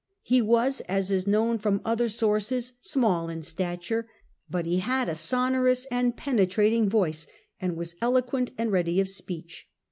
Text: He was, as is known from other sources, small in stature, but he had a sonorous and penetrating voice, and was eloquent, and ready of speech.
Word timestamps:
He 0.23 0.41
was, 0.41 0.79
as 0.89 1.11
is 1.11 1.27
known 1.27 1.59
from 1.59 1.79
other 1.85 2.07
sources, 2.09 2.73
small 2.81 3.29
in 3.29 3.43
stature, 3.43 4.09
but 4.49 4.65
he 4.65 4.79
had 4.79 5.07
a 5.07 5.13
sonorous 5.13 5.85
and 5.91 6.17
penetrating 6.17 6.89
voice, 6.89 7.27
and 7.61 7.77
was 7.77 7.93
eloquent, 8.01 8.49
and 8.57 8.71
ready 8.71 8.99
of 8.99 9.07
speech. 9.07 9.67